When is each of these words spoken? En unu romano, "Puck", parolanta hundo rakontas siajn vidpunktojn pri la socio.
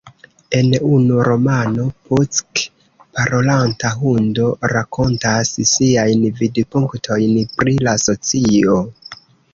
En 0.59 0.69
unu 0.93 1.17
romano, 1.27 1.83
"Puck", 2.07 2.61
parolanta 3.19 3.91
hundo 3.99 4.49
rakontas 4.73 5.53
siajn 5.75 6.25
vidpunktojn 6.41 7.37
pri 7.61 7.77
la 7.89 7.95
socio. 8.09 8.81